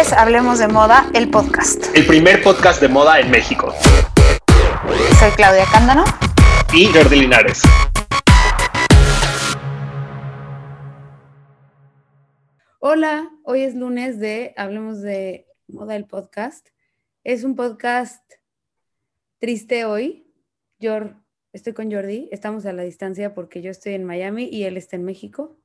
[0.00, 1.86] es Hablemos de Moda, el podcast.
[1.96, 3.72] El primer podcast de moda en México.
[5.18, 6.04] Soy Claudia Cándano.
[6.74, 7.62] Y Jordi Linares.
[12.78, 16.68] Hola, hoy es lunes de Hablemos de Moda, el podcast.
[17.24, 18.22] Es un podcast
[19.38, 20.30] triste hoy.
[20.78, 21.08] Yo
[21.54, 24.96] estoy con Jordi, estamos a la distancia porque yo estoy en Miami y él está
[24.96, 25.56] en México.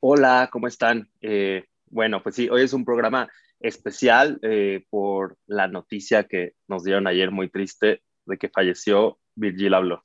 [0.00, 1.08] Hola, ¿cómo están?
[1.22, 3.30] Eh, bueno, pues sí, hoy es un programa
[3.62, 9.74] especial eh, por la noticia que nos dieron ayer muy triste de que falleció Virgil
[9.74, 10.02] Abloh.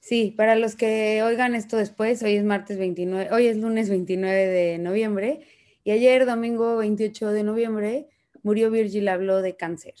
[0.00, 4.46] Sí, para los que oigan esto después, hoy es martes 29, hoy es lunes 29
[4.46, 5.46] de noviembre
[5.84, 8.08] y ayer domingo 28 de noviembre
[8.42, 9.94] murió Virgil Abloh de cáncer.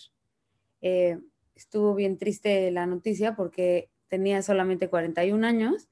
[0.80, 1.18] Eh,
[1.54, 5.88] estuvo bien triste la noticia porque tenía solamente 41 años.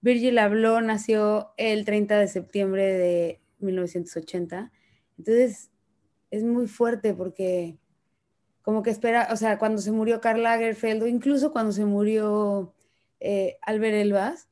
[0.00, 4.70] Virgil Abloh nació el 30 de septiembre de 1980.
[5.18, 5.70] Entonces,
[6.30, 7.78] es muy fuerte porque
[8.62, 12.74] como que espera, o sea, cuando se murió Karl Lagerfeld o incluso cuando se murió
[13.20, 14.48] eh, Albert Elbas,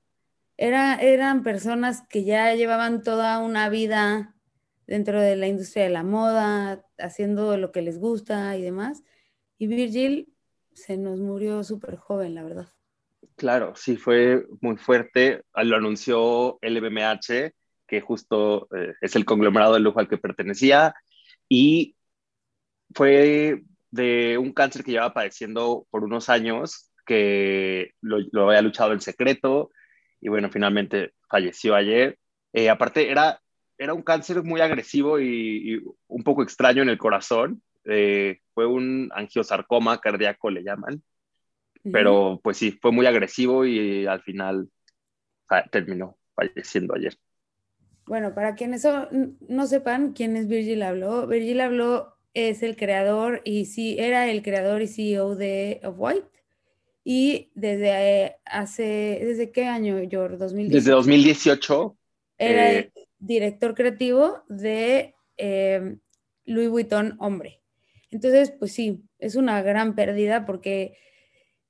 [0.57, 4.35] era, eran personas que ya llevaban toda una vida
[4.87, 9.03] dentro de la industria de la moda, haciendo lo que les gusta y demás.
[9.59, 10.33] Y Virgil
[10.73, 12.69] se nos murió súper joven, la verdad.
[13.37, 15.43] Claro, sí, fue muy fuerte.
[15.57, 17.53] Lo anunció el LVMH
[17.87, 20.95] que justo eh, es el conglomerado de lujo al que pertenecía,
[21.55, 21.95] y
[22.93, 29.01] fue de un cáncer que llevaba padeciendo por unos años, que lo, había luchado en
[29.01, 29.71] secreto,
[30.21, 32.19] y bueno, finalmente falleció ayer.
[32.53, 33.41] Eh, aparte, era,
[33.79, 37.63] era un cáncer muy agresivo y, un poco extraño en el corazón.
[37.85, 41.05] Eh, fue un angiosarcoma cardíaco, le llaman.
[41.93, 44.71] Pero pues sí, fue muy agresivo y al final
[45.71, 47.17] terminó falleciendo ayer.
[48.07, 48.87] Bueno, para quienes
[49.49, 54.43] no sepan quién es Virgil Abloh, Virgil Abloh es el creador y sí, era el
[54.43, 56.29] creador y CEO de Of White.
[57.05, 60.37] Y desde eh, hace, ¿desde qué año, George?
[60.37, 60.75] 2018.
[60.75, 61.97] Desde 2018.
[62.39, 65.97] Era el eh, director creativo de eh,
[66.47, 67.61] Louis Vuitton Hombre.
[68.11, 70.97] Entonces, pues sí, es una gran pérdida porque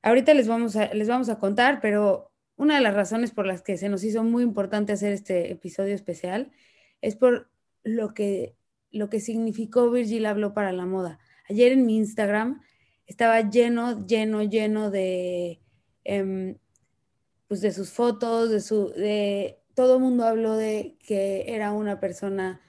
[0.03, 3.63] ahorita les vamos a, les vamos a contar, pero una de las razones por las
[3.63, 6.53] que se nos hizo muy importante hacer este episodio especial
[7.01, 7.51] es por
[7.83, 8.57] lo que,
[8.91, 11.19] lo que significó Virgil habló para la moda.
[11.49, 12.63] Ayer en mi Instagram
[13.07, 15.61] estaba lleno, lleno, lleno de,
[16.05, 16.57] em,
[17.49, 22.01] pues de sus fotos, de su, de todo el mundo habló de que era una
[22.01, 22.61] persona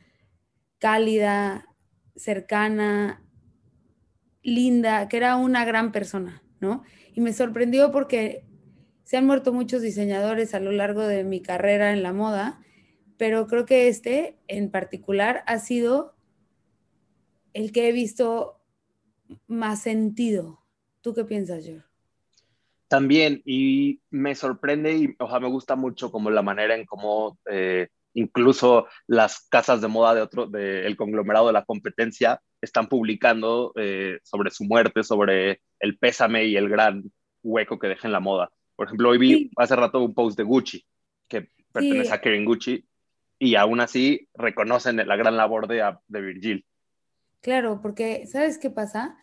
[0.79, 1.67] cálida,
[2.15, 3.23] cercana,
[4.41, 6.83] linda, que era una gran persona, ¿no?
[7.13, 8.45] Y me sorprendió porque
[9.05, 12.59] se han muerto muchos diseñadores a lo largo de mi carrera en la moda,
[13.17, 16.15] pero creo que este en particular ha sido
[17.53, 18.59] el que he visto
[19.47, 20.59] más sentido.
[21.01, 21.87] ¿Tú qué piensas, George?
[22.87, 27.89] También, y me sorprende y o me gusta mucho como la manera en cómo eh,
[28.13, 34.19] incluso las casas de moda de otro, del conglomerado de la competencia están publicando eh,
[34.23, 37.03] sobre su muerte, sobre el pésame y el gran
[37.43, 38.49] hueco que deja en la moda.
[38.75, 40.85] Por ejemplo, hoy vi hace rato un post de Gucci,
[41.27, 42.85] que pertenece a Karen Gucci,
[43.39, 46.65] y aún así reconocen la gran labor de, de Virgil.
[47.41, 49.17] Claro, porque ¿sabes qué pasa?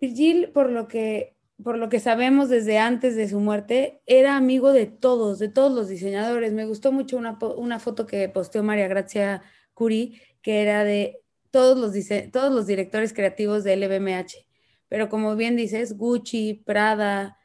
[0.00, 4.72] Virgil, por lo que por lo que sabemos desde antes de su muerte, era amigo
[4.72, 6.52] de todos, de todos los diseñadores.
[6.52, 9.42] Me gustó mucho una, una foto que posteó María Gracia
[9.74, 11.20] Curie, que era de
[11.50, 11.92] todos los,
[12.32, 14.46] todos los directores creativos de LVMH.
[14.88, 17.36] Pero como bien dices, Gucci, Prada,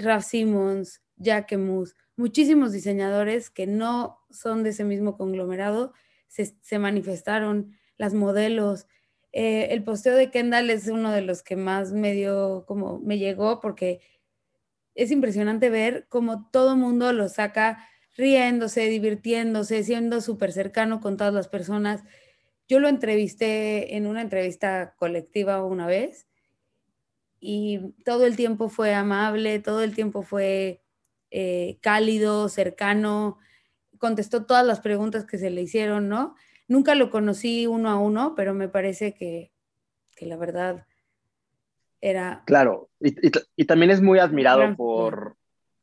[0.00, 5.92] Raf Simons, Jacquemus, muchísimos diseñadores que no son de ese mismo conglomerado
[6.28, 8.86] se, manifestaron, las modelos.
[9.32, 13.18] Eh, el posteo de Kendall es uno de los que más me dio, como me
[13.18, 14.00] llegó, porque
[14.94, 21.34] es impresionante ver cómo todo mundo lo saca riéndose, divirtiéndose, siendo súper cercano con todas
[21.34, 22.02] las personas.
[22.68, 26.26] Yo lo entrevisté en una entrevista colectiva una vez
[27.46, 30.82] y todo el tiempo fue amable, todo el tiempo fue
[31.30, 33.38] eh, cálido, cercano,
[33.98, 36.34] contestó todas las preguntas que se le hicieron, ¿no?
[36.66, 39.52] Nunca lo conocí uno a uno, pero me parece que,
[40.20, 40.86] la verdad
[42.00, 42.42] era...
[42.46, 45.36] Claro, y, también es muy admirado por,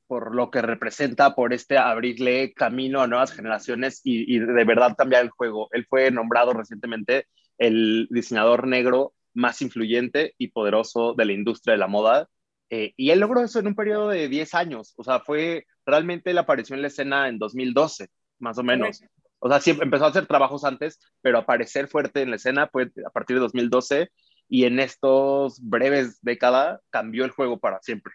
[0.05, 4.97] por lo que representa, por este abrirle camino a nuevas generaciones y, y de verdad
[4.97, 5.69] cambiar el juego.
[5.71, 7.27] Él fue nombrado recientemente
[7.57, 12.29] el diseñador negro más influyente y poderoso de la industria de la moda.
[12.69, 14.93] Eh, y él logró eso en un periodo de 10 años.
[14.97, 18.07] O sea, fue realmente la aparición en la escena en 2012,
[18.39, 19.01] más o menos.
[19.39, 22.91] O sea, sí empezó a hacer trabajos antes, pero aparecer fuerte en la escena fue
[23.05, 24.09] a partir de 2012
[24.47, 28.13] y en estos breves décadas cambió el juego para siempre.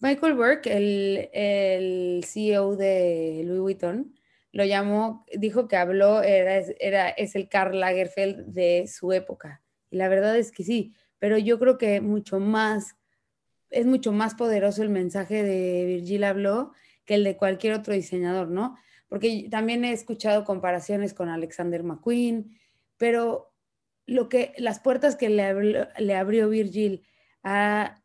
[0.00, 4.14] Michael Burke, el, el CEO de Louis Vuitton,
[4.52, 9.61] lo llamó, dijo que habló, era, era, es el Karl Lagerfeld de su época.
[9.92, 12.96] Y la verdad es que sí, pero yo creo que mucho más,
[13.70, 16.72] es mucho más poderoso el mensaje de Virgil habló
[17.04, 18.76] que el de cualquier otro diseñador, ¿no?
[19.08, 22.58] Porque también he escuchado comparaciones con Alexander McQueen,
[22.96, 23.52] pero
[24.06, 27.06] lo que, las puertas que le abrió, le abrió Virgil
[27.42, 28.02] a,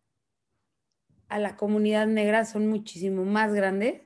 [1.29, 4.01] a la comunidad negra son muchísimo más grandes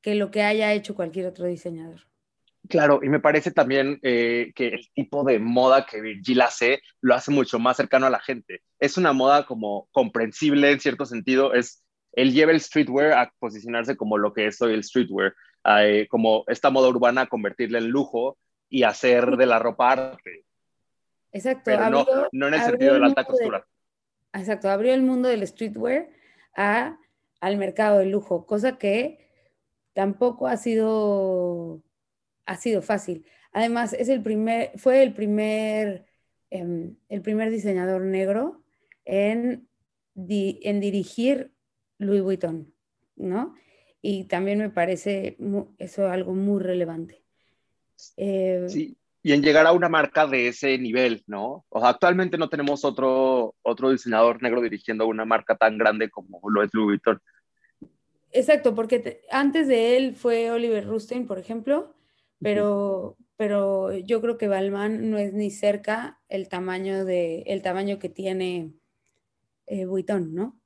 [0.00, 2.11] que lo que haya hecho cualquier otro diseñador.
[2.68, 7.14] Claro, y me parece también eh, que el tipo de moda que Virgil hace lo
[7.14, 8.62] hace mucho más cercano a la gente.
[8.78, 11.54] Es una moda como comprensible en cierto sentido.
[11.54, 11.82] Es,
[12.12, 15.34] él lleva el streetwear a posicionarse como lo que es hoy el streetwear,
[15.80, 18.38] eh, como esta moda urbana, a convertirla en lujo
[18.68, 20.44] y hacer de la ropa arte.
[21.32, 21.62] Exacto.
[21.64, 23.66] Pero no, no, en el sentido de la alta costura.
[24.32, 26.08] exacto, abrió el mundo del streetwear
[26.56, 26.96] a,
[27.40, 29.30] al mercado del lujo, cosa que
[29.94, 31.82] tampoco ha sido,
[32.46, 33.24] ha sido fácil.
[33.52, 36.06] Además, es el primer, fue el primer,
[36.50, 38.62] em, el primer diseñador negro
[39.04, 39.68] en,
[40.14, 41.52] en dirigir
[41.98, 42.72] Louis Vuitton,
[43.16, 43.54] ¿no?
[44.00, 45.36] Y también me parece
[45.78, 47.22] eso algo muy relevante.
[48.16, 51.64] Eh, sí, y en llegar a una marca de ese nivel, ¿no?
[51.68, 56.40] O sea, actualmente no tenemos otro, otro diseñador negro dirigiendo una marca tan grande como
[56.50, 57.20] lo es Louis Vuitton.
[58.32, 61.94] Exacto, porque antes de él fue Oliver Rustin, por ejemplo,
[62.42, 67.98] pero, pero yo creo que Balmain no es ni cerca el tamaño, de, el tamaño
[67.98, 68.72] que tiene
[69.66, 70.60] eh, Vuitton, ¿no?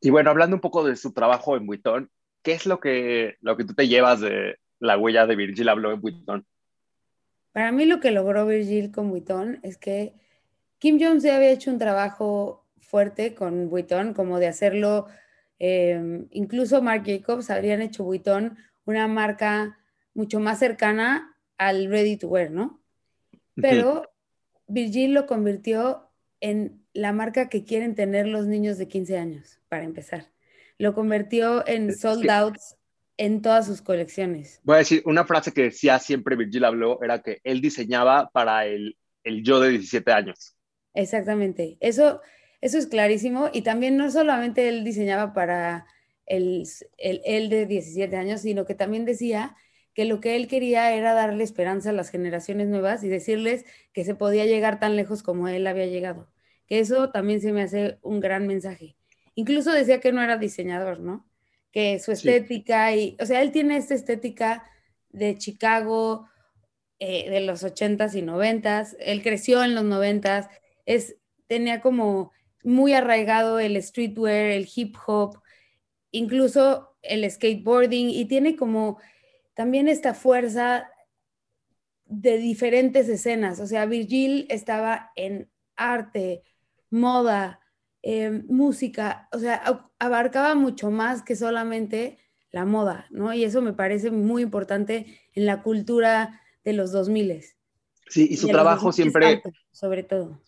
[0.00, 2.10] Y bueno, hablando un poco de su trabajo en Vuitton,
[2.42, 5.92] ¿qué es lo que, lo que tú te llevas de la huella de Virgil Abloh
[5.92, 6.46] en Vuitton?
[7.52, 10.14] Para mí lo que logró Virgil con Vuitton es que
[10.78, 15.06] Kim Jones ya había hecho un trabajo fuerte con Vuitton, como de hacerlo
[15.60, 18.56] Em, incluso Marc Jacobs habrían hecho Vuitton
[18.86, 19.78] una marca
[20.14, 22.82] mucho más cercana al ready to wear, ¿no?
[23.54, 24.10] Pero
[24.66, 26.10] Virgil lo convirtió
[26.40, 30.26] en la marca que quieren tener los niños de 15 años, para empezar.
[30.78, 32.76] Lo convirtió en sold outs
[33.16, 34.60] en todas sus colecciones.
[34.64, 38.64] Voy a decir, una frase que decía siempre Virgil habló era que él diseñaba para
[38.64, 40.56] el, el yo de 17 años.
[40.94, 41.76] Exactamente.
[41.80, 42.22] Eso,
[42.62, 43.50] eso es clarísimo.
[43.52, 45.86] Y también no solamente él diseñaba para
[46.24, 46.64] el,
[46.96, 49.56] el, de 17 años, sino que también decía
[49.94, 54.04] que lo que él quería era darle esperanza a las generaciones nuevas y decirles que
[54.04, 56.30] se podía llegar tan lejos como él había llegado.
[56.66, 58.96] Que eso también se me hace un gran mensaje.
[59.34, 61.26] Incluso decía que no era diseñador, ¿no?
[61.72, 64.64] Que su estética y, o sea, él tiene esta estética
[65.10, 66.28] de Chicago
[66.98, 70.48] eh, de los 80s y 90s, él creció en los 90s,
[70.86, 71.16] es,
[71.46, 72.32] tenía como
[72.62, 75.40] muy arraigado el streetwear, el hip hop,
[76.10, 78.98] incluso el skateboarding y tiene como
[79.60, 80.88] también esta fuerza
[82.06, 83.60] de diferentes escenas.
[83.60, 86.44] O sea, Virgil estaba en arte,
[86.88, 87.60] moda,
[88.00, 92.16] em, música, o sea, abarcaba mucho más que solamente
[92.50, 93.34] la moda, ¿no?
[93.34, 97.42] Y eso me parece muy importante en la cultura de los 2000.
[98.08, 99.42] Sí, y su trabajo siempre...
[99.72, 100.40] sobre todo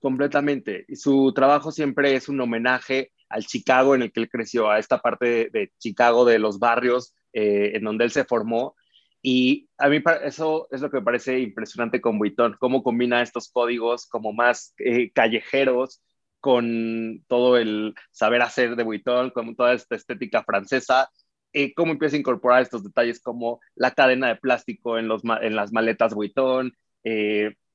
[0.00, 0.84] completamente.
[0.88, 4.80] Y su trabajo siempre es un homenaje al Chicago en el que él creció, a
[4.80, 8.74] esta parte de, Chicago, de los barrios eh, en donde él se formó.
[9.22, 13.48] Y a mí eso es lo que me parece impresionante con Vuitton, cómo combina estos
[13.48, 16.02] códigos como más eh, callejeros
[16.40, 21.10] con todo el saber hacer de Vuitton, con toda esta estética francesa,
[21.52, 25.54] eh, cómo empieza a incorporar estos detalles como la cadena de plástico en, los, en
[25.54, 26.72] las maletas Vuitton,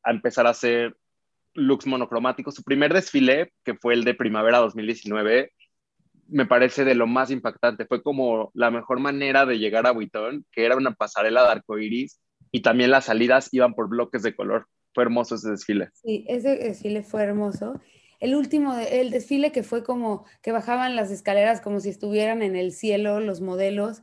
[0.03, 0.93] a empezar a hacer
[1.53, 2.55] looks monocromáticos.
[2.55, 5.53] Su primer desfile, que fue el de primavera 2019,
[6.27, 7.85] me parece de lo más impactante.
[7.85, 12.19] Fue como la mejor manera de llegar a Vuitton, que era una pasarela de arcoiris
[12.51, 14.67] y también las salidas iban por bloques de color.
[14.93, 15.89] Fue hermoso ese desfile.
[15.93, 17.81] Sí, ese desfile fue hermoso.
[18.19, 22.55] El último, el desfile que fue como que bajaban las escaleras como si estuvieran en
[22.55, 24.01] el cielo los modelos.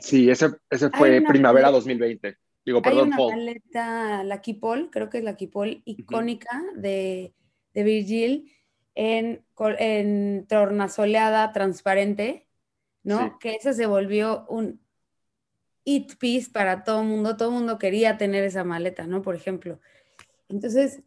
[0.00, 2.36] Sí, ese, ese fue primavera 2020.
[2.64, 7.32] Digo, perdón, Hay una maleta, la Kipol, creo que es la Kipol icónica de,
[7.74, 8.50] de, Virgil,
[8.96, 9.44] en,
[9.78, 12.48] en tornasoleada transparente,
[13.04, 13.38] ¿no?
[13.38, 14.80] Que esa se volvió un
[15.84, 17.36] it piece para todo el mundo.
[17.36, 19.22] Todo el mundo quería tener esa maleta, ¿no?
[19.22, 19.78] Por ejemplo.
[20.48, 21.02] Entonces,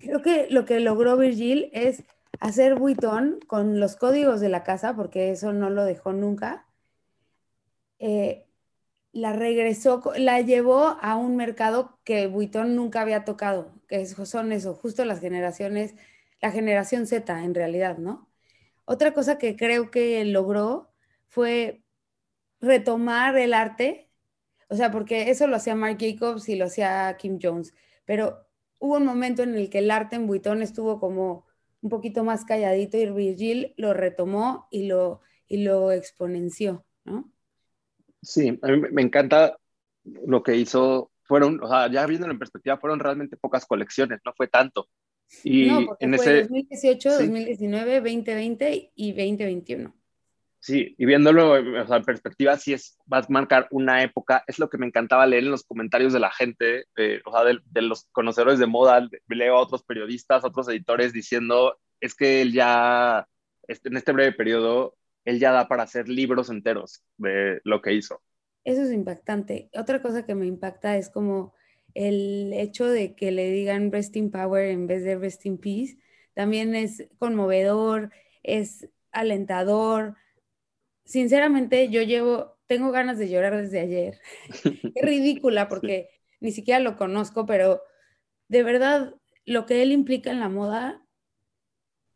[0.00, 2.02] creo que lo que logró Virgil es
[2.40, 6.66] hacer Vuitton con los códigos de la casa, porque eso no lo dejó nunca.
[8.00, 8.44] Eh,
[9.12, 14.74] la regresó, la llevó a un mercado que Vuitton nunca había tocado, que son eso,
[14.74, 15.94] justo las generaciones,
[16.40, 18.28] la generación Z en realidad, ¿no?
[18.84, 20.92] Otra cosa que creo que logró
[21.28, 21.82] fue
[22.60, 24.08] retomar el arte,
[24.68, 27.74] o sea, porque eso lo hacía Marc Jacobs y lo hacía Kim Jones,
[28.04, 28.46] pero
[28.78, 31.46] hubo un momento en el que el arte en Vuitton estuvo como
[31.80, 37.30] un poquito más calladito y Virgil lo retomó y lo, y lo exponenció, ¿no?
[38.22, 39.56] Sí, a mí me encanta
[40.04, 41.12] lo que hizo.
[41.22, 44.88] Fueron, o sea, ya viendo en perspectiva, fueron realmente pocas colecciones, no fue tanto.
[45.42, 49.94] Y no, en fue ese 2018, 2019, 2020 y 2021.
[50.58, 54.42] Sí, y viéndolo o sea, en perspectiva, sí es, va a marcar una época.
[54.46, 57.44] Es lo que me encantaba leer en los comentarios de la gente, eh, o sea,
[57.44, 59.08] de, de, los conocedores de moda.
[59.28, 63.28] Leo a otros periodistas, otros editores diciendo, es que él ya,
[63.68, 67.92] este, en este breve periodo, él ya da para hacer libros enteros de lo que
[67.92, 68.22] hizo.
[68.64, 69.70] Eso es impactante.
[69.74, 71.54] Otra cosa que me impacta es como
[71.96, 75.96] el hecho de que le digan rest in power en vez de rest in peace.
[76.34, 78.12] También es conmovedor,
[78.42, 80.16] es alentador.
[81.04, 84.20] Sinceramente, yo llevo, tengo ganas de llorar desde ayer.
[84.62, 86.10] Qué ridícula porque
[86.40, 87.80] ni siquiera lo conozco, pero
[88.48, 89.14] de verdad
[89.46, 91.02] lo que él implica en la moda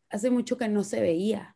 [0.09, 1.50] hace mucho que no se veía.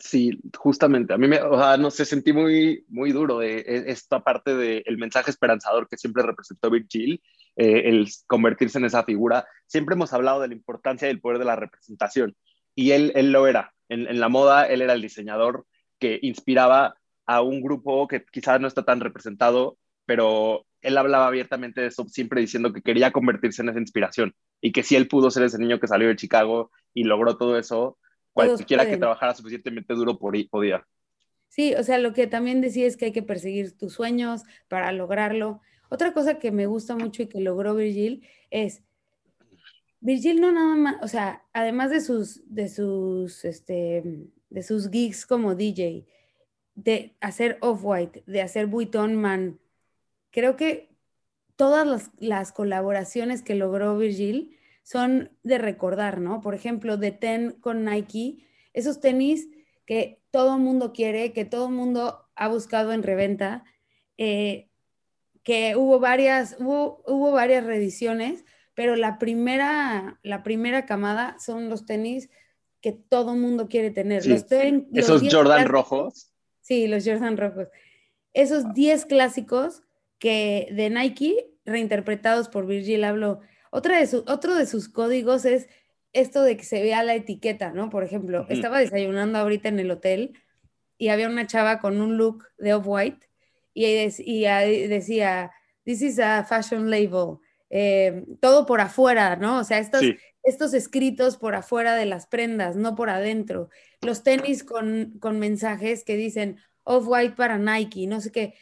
[0.00, 1.14] Sí, justamente.
[1.14, 4.54] A mí me, o sea, no sé, sentí muy, muy duro de e, esta parte
[4.56, 7.22] del mensaje esperanzador que siempre representó Virgil,
[7.56, 9.46] eh, el convertirse en esa figura.
[9.66, 12.36] Siempre hemos hablado de la importancia y el poder de la representación.
[12.74, 13.72] Y él, él lo era.
[13.88, 15.66] En, la moda, él era el diseñador
[15.98, 16.96] que inspiraba
[17.26, 22.06] a un grupo que quizás no está tan representado, pero él hablaba abiertamente de eso,
[22.08, 25.58] siempre diciendo que quería convertirse en esa inspiración y que si él pudo ser ese
[25.58, 27.98] niño que salió de Chicago y logró todo eso,
[28.34, 30.86] cualquiera que trabajara suficientemente duro podía.
[31.48, 34.90] Sí, o sea, lo que también decía es que hay que perseguir tus sueños para
[34.92, 35.60] lograrlo.
[35.88, 38.82] Otra cosa que me gusta mucho y que logró Virgil es,
[40.00, 44.02] Virgil no nada más, o sea, además de sus, de sus, este,
[44.50, 46.06] de sus gigs como DJ,
[46.74, 49.60] de hacer Off-White, de hacer Vuitton Man,
[50.32, 50.90] creo que
[51.54, 56.40] todas las, las colaboraciones que logró Virgil son de recordar, ¿no?
[56.40, 59.48] Por ejemplo, de Ten con Nike, esos tenis
[59.86, 63.64] que todo el mundo quiere, que todo el mundo ha buscado en reventa,
[64.18, 64.68] eh,
[65.42, 71.86] que hubo varias, hubo, hubo varias reediciones, pero la primera, la primera camada son los
[71.86, 72.28] tenis
[72.80, 74.26] que todo el mundo quiere tener.
[74.26, 76.30] los esos Jordan rojos.
[76.60, 77.68] Sí, los Jordan rojos.
[78.34, 79.82] Esos 10 clásicos
[80.18, 83.40] que de Nike, reinterpretados por Virgil Abloh
[83.74, 85.68] otra de otro de sus códigos es
[86.12, 87.90] esto de que se vea la etiqueta, ¿no?
[87.90, 90.38] Por ejemplo, estaba desayunando ahorita en el hotel
[90.96, 93.28] y había una chava con un look de off-white
[93.74, 93.82] y,
[94.86, 95.50] decía,
[95.82, 97.38] this is a fashion label,
[97.68, 99.58] eh, todo por afuera, ¿no?
[99.58, 100.02] O sea, estos,
[100.44, 103.70] estos escritos por afuera de las prendas, no por adentro.
[104.02, 108.54] Los tenis con, con mensajes que dicen off-white para Nike, no sé qué.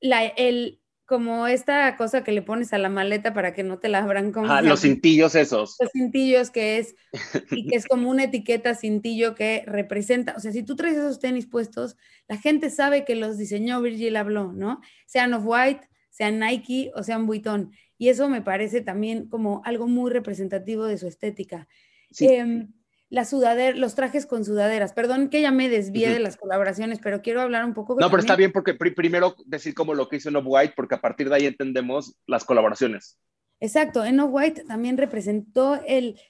[0.00, 0.79] La, el,
[1.10, 4.30] como esta cosa que le pones a la maleta para que no te la abran
[4.30, 4.48] como...
[4.48, 5.76] Ah, los cintillos esos.
[5.80, 6.94] Los cintillos que es,
[7.50, 11.18] y que es como una etiqueta cintillo que representa, o sea, si tú traes esos
[11.18, 11.96] tenis puestos,
[12.28, 14.80] la gente sabe que los diseñó Virgil Abloh, ¿no?
[15.04, 17.72] Sean Off-White, sean Nike o sean Vuitton.
[17.98, 21.66] Y eso me parece también como algo muy representativo de su estética.
[22.12, 22.28] Sí.
[22.28, 22.72] Em,
[23.10, 24.92] la sudadera, los trajes con sudaderas.
[24.92, 27.96] Perdón que ya me desvíe de las colaboraciones, pero quiero hablar un poco.
[27.98, 31.00] No, pero está bien porque primero decir como lo que hizo en White, porque a
[31.00, 33.18] partir de ahí entendemos las colaboraciones.
[33.58, 36.20] Exacto, en White también representó el.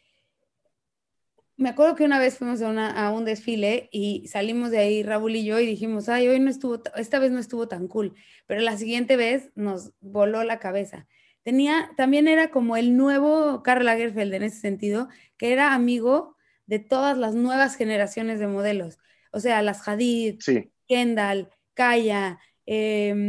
[1.59, 5.37] Me acuerdo que una vez fuimos a, a, un desfile y salimos de ahí Raúl
[5.37, 8.15] y yo y dijimos, ay, hoy no estuvo, esta vez no estuvo tan cool,
[8.47, 11.07] pero la siguiente vez nos voló la cabeza.
[11.43, 16.37] Tenía, también era como el nuevo Karl Lagerfeld en ese sentido, que era amigo
[16.71, 19.01] de todas las nuevas generaciones de modelos.
[19.33, 20.39] O sea, las Hadid,
[20.87, 23.27] Kendall, Kaya, eh,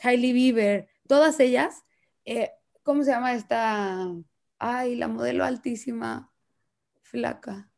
[0.00, 1.82] Hailey Bieber, todas ellas.
[2.24, 2.52] Eh,
[2.84, 4.06] ¿Cómo se llama esta?
[4.60, 6.32] Ay, la modelo altísima,
[7.02, 7.68] flaca.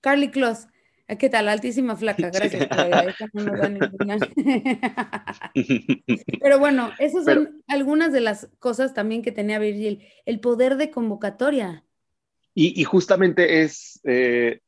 [0.00, 0.68] Carly Kloss.
[1.08, 1.48] Eh, ¿Qué tal?
[1.48, 2.68] Altísima flaca, gracias.
[6.40, 10.06] Pero bueno, esas son algunas de las cosas también que tenía Virgil.
[10.26, 11.84] El poder de convocatoria.
[12.60, 14.58] Y, justamente es, eh,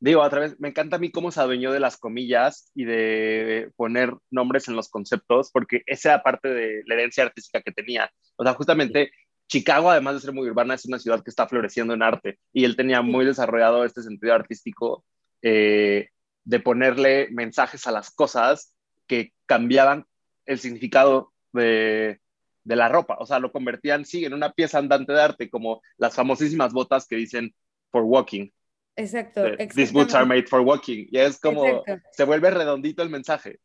[0.00, 3.70] digo, a través, me encanta a mí cómo se adueñó de las comillas y de
[3.76, 8.10] poner nombres en los conceptos, porque esa era parte de la herencia artística que tenía.
[8.36, 9.10] O sea, justamente
[9.46, 12.64] Chicago, además de ser muy urbana, es una ciudad que está floreciendo en arte y
[12.64, 15.04] él tenía muy desarrollado este sentido artístico
[15.42, 16.08] eh,
[16.44, 18.74] de ponerle mensajes a las cosas
[19.06, 20.06] que cambiaban
[20.46, 22.20] el significado de,
[22.68, 23.16] de la ropa.
[23.18, 27.06] O sea, lo convertían, sí, en una pieza andante de arte, como las famosísimas botas
[27.06, 27.54] que dicen
[27.90, 28.50] for walking.
[28.94, 29.42] Exacto.
[29.74, 31.06] These boots are made for walking.
[31.10, 31.82] Y es como,
[32.12, 33.58] se vuelve redondito el mensaje.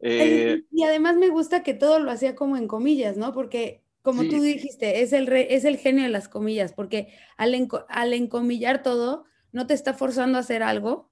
[0.00, 3.32] Eh, y además me gusta que todo lo hacía como en comillas, ¿no?
[3.32, 8.14] Porque como tú dijiste, es el, es el genio de las comillas, porque al, al
[8.14, 11.10] encomillar todo, no te está forzando a hacer algo,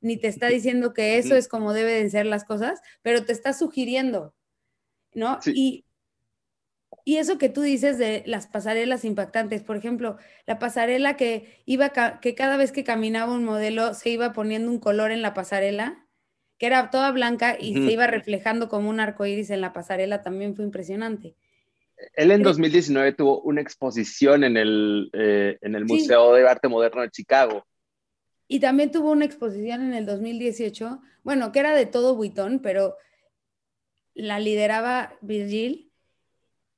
[0.00, 3.52] ni te está diciendo que eso es como deben ser las cosas, pero te está
[3.52, 4.34] sugiriendo,
[5.14, 5.38] ¿no?
[5.46, 5.84] Y,
[7.04, 11.90] y eso que tú dices de las pasarelas impactantes, por ejemplo, la pasarela que iba,
[12.20, 16.06] que cada vez que caminaba un modelo se iba poniendo un color en la pasarela,
[16.58, 20.22] que era toda blanca y se iba reflejando como un arco iris en la pasarela,
[20.22, 21.34] también fue impresionante.
[22.14, 27.02] Él en 2019 tuvo una exposición en el, eh, en el Museo de Arte Moderno
[27.02, 27.64] de Chicago.
[28.48, 32.96] Y también tuvo una exposición en el 2018, bueno, que era de todo Vuitton, pero
[34.14, 35.91] la lideraba Virgil.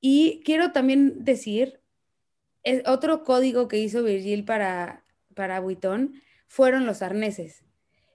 [0.07, 1.81] Y quiero también decir,
[2.63, 6.13] es otro código que hizo Virgil para, para Vuitton
[6.47, 7.65] fueron los arneses.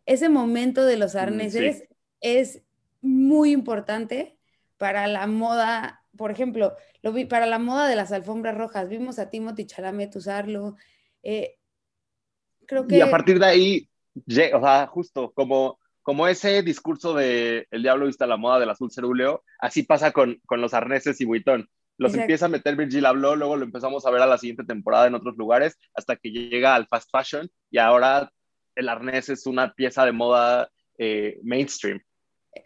[0.06, 1.86] Ese momento de los mm, arneses
[2.22, 2.62] es
[3.02, 4.38] muy importante
[4.78, 9.18] para la moda, por ejemplo, lo vi, para la moda de las alfombras rojas, vimos
[9.18, 10.76] a Timothy Chalamet usarlo.
[11.24, 11.56] Eh,
[12.68, 12.98] creo que...
[12.98, 13.90] Y a partir de ahí,
[14.54, 18.92] o sea, justo como, como ese discurso de el diablo vista la moda del azul
[18.92, 21.68] cerúleo, así pasa con, con los arneses y Vuitton.
[22.00, 25.08] Los empieza a meter Virgil habló, luego lo empezamos a ver a la siguiente temporada
[25.08, 28.32] en otros lugares, hasta que llega al fast fashion y ahora
[28.76, 32.00] el arnés es una pieza de moda eh, mainstream.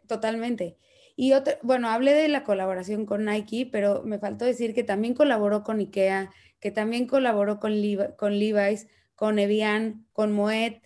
[0.07, 0.77] Totalmente.
[1.15, 5.15] Y otra, bueno, hablé de la colaboración con Nike, pero me faltó decir que también
[5.15, 7.73] colaboró con IKEA, que también colaboró con,
[8.17, 10.81] con Levi's, con Evian, con Moet.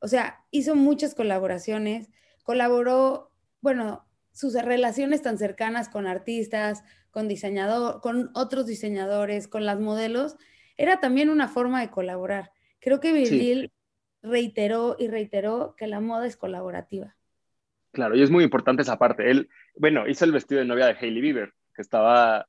[0.00, 2.10] O sea, hizo muchas colaboraciones.
[2.42, 6.82] Colaboró, bueno, sus relaciones tan cercanas con artistas,
[7.16, 10.36] con diseñador, con otros diseñadores, con las modelos,
[10.76, 12.52] era también una forma de colaborar.
[12.78, 13.72] Creo que Virgil
[14.20, 17.16] reiteró y reiteró que la moda es colaborativa.
[17.92, 19.30] Claro, y es muy importante esa parte.
[19.30, 22.48] Él, bueno, hizo el vestido de novia de Hailey Bieber, que estaba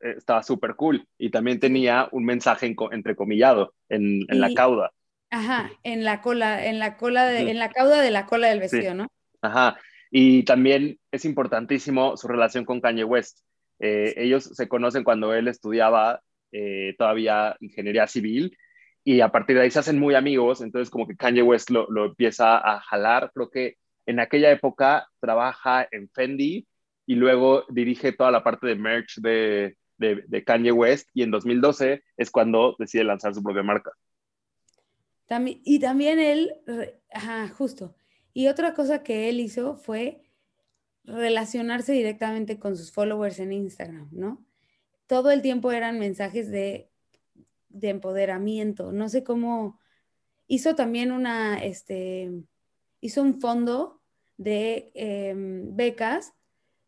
[0.00, 4.92] eh, estaba súper cool y también tenía un mensaje entrecomillado en, en la cauda.
[5.28, 8.60] Ajá, en la cola, en la cola, de, en la cauda de la cola del
[8.60, 9.08] vestido, ¿no?
[9.42, 9.76] Ajá,
[10.10, 13.40] y también es importantísimo su relación con Kanye West.
[13.78, 16.20] Eh, ellos se conocen cuando él estudiaba
[16.52, 18.56] eh, todavía ingeniería civil
[19.04, 21.86] y a partir de ahí se hacen muy amigos, entonces como que Kanye West lo,
[21.90, 26.66] lo empieza a jalar, creo que en aquella época trabaja en Fendi
[27.06, 32.02] y luego dirige toda la parte de merch de, de, Kanye West y en 2012
[32.16, 33.92] es cuando decide lanzar su propia marca.
[35.26, 36.52] También, y también él,
[37.12, 37.94] ajá, justo.
[38.32, 40.25] Y otra cosa que él hizo fue
[41.06, 44.44] relacionarse directamente con sus followers en Instagram, ¿no?
[45.06, 46.90] Todo el tiempo eran mensajes de,
[47.68, 48.92] de empoderamiento.
[48.92, 49.78] No sé cómo.
[50.48, 52.30] Hizo también una, este,
[53.00, 54.00] hizo un fondo
[54.36, 56.34] de em, becas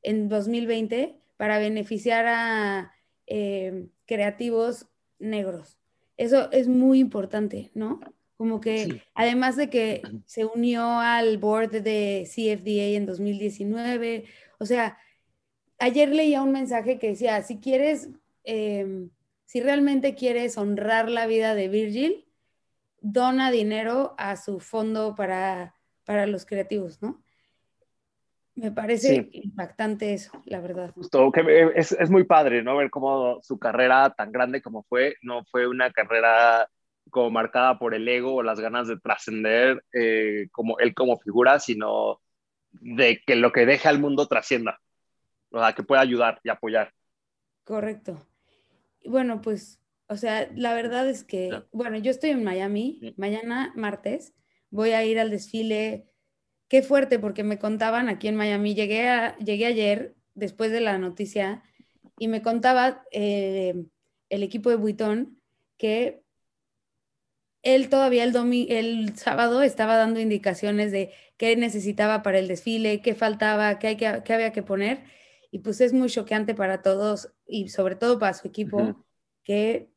[0.02, 2.92] en 2020 para beneficiar a
[3.26, 5.78] em, creativos negros.
[6.16, 8.00] Eso es muy importante, ¿no?
[8.38, 14.26] Como que además de que se unió al board de CFDA en 2019,
[14.60, 14.96] o sea,
[15.80, 18.10] ayer leía un mensaje que decía, si quieres,
[18.44, 19.10] em,
[19.44, 22.26] si realmente quieres honrar la vida de Virgil,
[23.00, 25.74] dona dinero a su fondo para,
[26.04, 27.20] para los creativos, ¿no?
[28.54, 30.92] Me parece impactante eso, la verdad.
[30.94, 32.76] Justo, que es, es, muy padre, ¿no?
[32.76, 36.68] Ver cómo su carrera tan grande como fue, no fue una carrera
[37.10, 41.58] como marcada por el ego o las ganas de trascender eh, como él como figura,
[41.58, 42.20] sino
[42.72, 44.80] de que lo que deje al mundo trascienda,
[45.50, 46.92] o sea, que pueda ayudar y apoyar.
[47.64, 48.26] Correcto.
[49.04, 54.34] Bueno, pues, o sea, la verdad es que, bueno, yo estoy en Miami, mañana martes,
[54.70, 56.08] voy a ir al desfile
[56.68, 60.98] qué fuerte, porque me contaban aquí en Miami, llegué, a, llegué ayer después de la
[60.98, 61.62] noticia
[62.18, 63.74] y me contaba eh,
[64.28, 65.40] el equipo de Buitón
[65.76, 66.22] que
[67.74, 68.34] él todavía el,
[68.70, 73.96] el sábado estaba dando indicaciones de qué necesitaba para el desfile, qué faltaba, qué, hay
[73.96, 75.04] que, había que poner.
[75.50, 79.04] Y pues es muy choqueante para todos y sobre todo para su equipo
[79.44, 79.90] que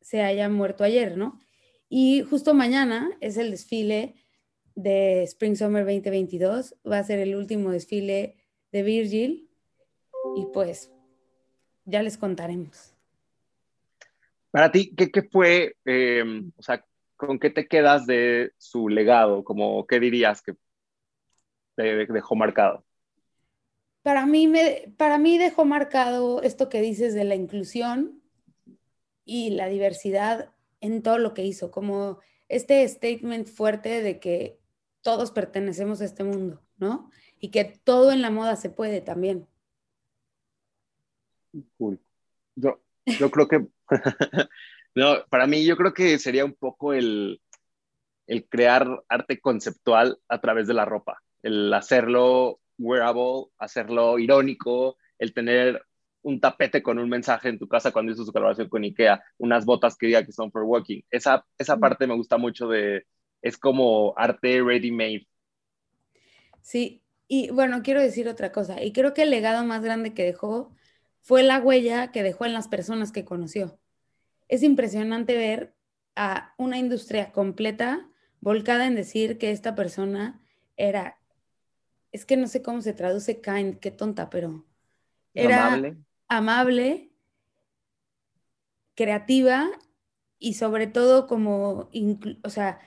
[0.00, 1.40] se haya muerto ayer, ¿no?
[1.88, 4.14] Y justo mañana es el desfile
[4.74, 6.76] de Spring Summer 2022.
[6.90, 8.36] Va a ser el último desfile
[8.72, 9.50] de Virgil
[10.36, 10.90] y pues
[11.84, 12.94] ya les contaremos.
[14.50, 16.84] Para ti, ¿qué, qué fue, em, o sea,
[17.16, 19.44] con qué te quedas de su legado?
[19.44, 20.54] Como, ¿Qué dirías que
[21.76, 22.84] te dejó marcado?
[24.04, 28.22] para mí, me, para mí dejó marcado esto que dices de la inclusión
[29.24, 32.18] y la diversidad en todo lo que hizo, como
[32.50, 34.60] este statement fuerte de que
[35.00, 37.10] todos pertenecemos a este mundo, ¿no?
[37.40, 39.48] Y que todo en la moda se puede también.
[42.56, 43.66] Yo, yo creo que,
[44.94, 47.40] no, para mí yo creo que sería un poco el,
[48.26, 55.34] el crear arte conceptual a través de la ropa, el hacerlo wearable, hacerlo irónico, el
[55.34, 55.84] tener
[56.22, 59.64] un tapete con un mensaje en tu casa cuando hizo su colaboración con Ikea, unas
[59.66, 61.02] botas que diga que son for walking.
[61.10, 63.04] Esa, esa parte me gusta mucho de,
[63.42, 65.26] es como arte ready made.
[66.62, 70.24] Sí, y bueno, quiero decir otra cosa, y creo que el legado más grande que
[70.24, 70.74] dejó
[71.20, 73.78] fue la huella que dejó en las personas que conoció.
[74.48, 75.74] Es impresionante ver
[76.16, 78.08] a una industria completa
[78.40, 80.40] volcada en decir que esta persona
[80.76, 81.18] era,
[82.12, 84.66] es que no sé cómo se traduce kind, qué tonta, pero
[85.32, 85.96] era amable,
[86.28, 87.10] amable
[88.94, 89.70] creativa
[90.38, 91.90] y sobre todo como,
[92.42, 92.80] o sea,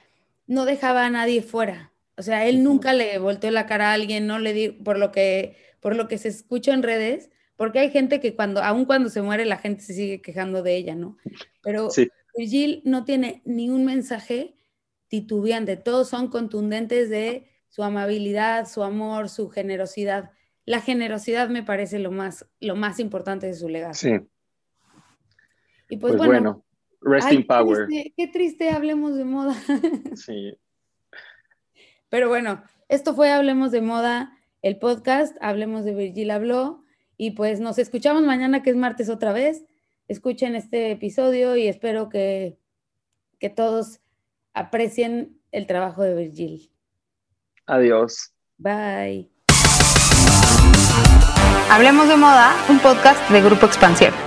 [0.45, 1.91] no dejaba a nadie fuera.
[2.15, 5.11] O sea, él nunca le volteó la cara a alguien, no le di, por lo
[5.11, 9.09] que, por lo que se escucha en redes, porque hay gente que cuando, aun cuando
[9.09, 11.17] se muere, la gente se sigue quejando de ella, ¿no?
[11.61, 11.89] Pero
[12.37, 14.55] Virgil no tiene ni un mensaje
[15.07, 20.31] titubeante, todos son contundentes de su amabilidad, su amor, su generosidad.
[20.65, 23.93] La generosidad me parece lo más, lo más importante de su legado.
[23.93, 24.11] Sí.
[25.89, 26.65] Y pues, pues bueno,
[27.01, 27.87] rest in power.
[27.87, 29.55] qué triste, hablemos de moda.
[30.15, 30.57] sí.
[32.09, 36.85] Pero bueno, esto fue Hablemos de Moda, el podcast, Hablemos de Virgil Habló,
[37.17, 39.65] y pues nos escuchamos mañana que es martes otra vez.
[40.07, 42.57] Escuchen este episodio y espero que,
[43.39, 43.99] que todos
[44.53, 46.71] aprecien el trabajo de Virgil.
[47.65, 48.33] Adiós.
[48.57, 49.29] Bye.
[51.69, 54.26] Hablemos de moda, un podcast de Grupo Expansión.